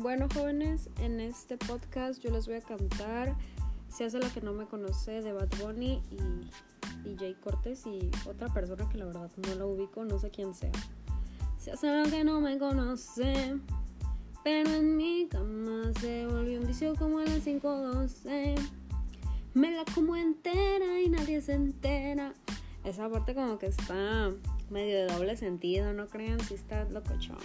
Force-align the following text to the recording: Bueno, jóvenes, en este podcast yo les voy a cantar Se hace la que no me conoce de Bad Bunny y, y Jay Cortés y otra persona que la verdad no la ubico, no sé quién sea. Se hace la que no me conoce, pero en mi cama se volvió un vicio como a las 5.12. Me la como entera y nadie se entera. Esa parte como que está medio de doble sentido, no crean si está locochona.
Bueno, 0.00 0.28
jóvenes, 0.32 0.90
en 1.00 1.18
este 1.18 1.56
podcast 1.56 2.22
yo 2.22 2.30
les 2.30 2.46
voy 2.46 2.54
a 2.54 2.60
cantar 2.60 3.34
Se 3.88 4.04
hace 4.04 4.20
la 4.20 4.32
que 4.32 4.40
no 4.40 4.52
me 4.52 4.64
conoce 4.66 5.22
de 5.22 5.32
Bad 5.32 5.48
Bunny 5.60 6.00
y, 6.12 7.08
y 7.08 7.16
Jay 7.16 7.34
Cortés 7.34 7.84
y 7.84 8.08
otra 8.28 8.46
persona 8.46 8.88
que 8.88 8.96
la 8.96 9.06
verdad 9.06 9.28
no 9.44 9.54
la 9.56 9.66
ubico, 9.66 10.04
no 10.04 10.20
sé 10.20 10.30
quién 10.30 10.54
sea. 10.54 10.70
Se 11.58 11.72
hace 11.72 11.88
la 11.88 12.08
que 12.08 12.22
no 12.22 12.40
me 12.40 12.60
conoce, 12.60 13.56
pero 14.44 14.70
en 14.70 14.96
mi 14.96 15.26
cama 15.26 15.92
se 16.00 16.28
volvió 16.28 16.60
un 16.60 16.68
vicio 16.68 16.94
como 16.94 17.18
a 17.18 17.24
las 17.24 17.44
5.12. 17.44 18.54
Me 19.54 19.72
la 19.72 19.84
como 19.92 20.14
entera 20.14 21.00
y 21.00 21.08
nadie 21.08 21.40
se 21.40 21.54
entera. 21.54 22.34
Esa 22.84 23.10
parte 23.10 23.34
como 23.34 23.58
que 23.58 23.66
está 23.66 24.30
medio 24.70 24.94
de 24.94 25.06
doble 25.08 25.36
sentido, 25.36 25.92
no 25.92 26.06
crean 26.06 26.38
si 26.38 26.54
está 26.54 26.84
locochona. 26.84 27.42